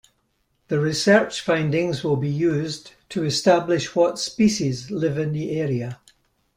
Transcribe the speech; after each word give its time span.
The 0.69 0.79
research 0.79 1.41
findings 1.41 2.03
will 2.03 2.15
be 2.15 2.27
used 2.27 2.93
to 3.09 3.23
establish 3.23 3.93
what 3.95 4.17
species 4.17 4.89
live 4.89 5.15
in 5.19 5.31
the 5.31 5.51
area. 5.59 5.99